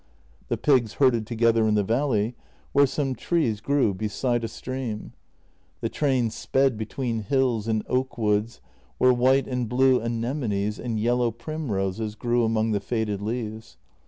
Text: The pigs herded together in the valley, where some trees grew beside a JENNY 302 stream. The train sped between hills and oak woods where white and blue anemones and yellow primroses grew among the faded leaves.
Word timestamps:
The 0.47 0.57
pigs 0.57 0.93
herded 0.93 1.27
together 1.27 1.67
in 1.67 1.75
the 1.75 1.83
valley, 1.83 2.33
where 2.71 2.87
some 2.87 3.13
trees 3.13 3.61
grew 3.61 3.93
beside 3.93 4.43
a 4.43 4.47
JENNY 4.47 4.47
302 4.49 4.97
stream. 5.07 5.13
The 5.81 5.89
train 5.89 6.29
sped 6.31 6.75
between 6.75 7.19
hills 7.19 7.67
and 7.67 7.83
oak 7.87 8.17
woods 8.17 8.61
where 8.97 9.13
white 9.13 9.47
and 9.47 9.69
blue 9.69 10.01
anemones 10.01 10.79
and 10.79 10.99
yellow 10.99 11.29
primroses 11.29 12.15
grew 12.15 12.43
among 12.43 12.71
the 12.71 12.79
faded 12.79 13.21
leaves. 13.21 13.77